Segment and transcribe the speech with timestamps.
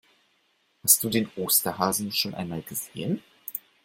[0.81, 3.21] Hast du den Osterhasen schon einmal gesehen?